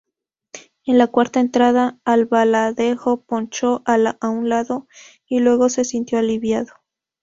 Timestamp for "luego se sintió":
5.41-6.17